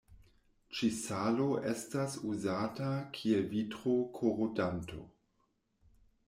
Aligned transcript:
Ĉi-salo 0.77 1.49
estas 1.71 2.15
uzata 2.29 2.87
kiel 3.19 3.45
vitro-korodanto. 3.53 5.05